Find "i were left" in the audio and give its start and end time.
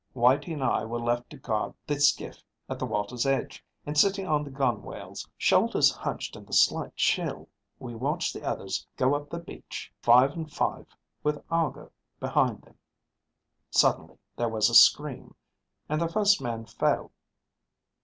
0.63-1.29